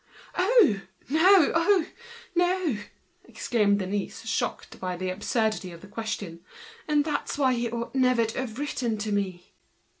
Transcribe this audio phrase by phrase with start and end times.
[0.35, 0.81] "Oh!
[1.09, 1.85] No, oh!
[2.33, 2.77] no,"
[3.25, 6.39] exclaimed the young girl, shocked by the absurdity of the question,
[6.87, 9.53] "and that's why he ought not to have written to me."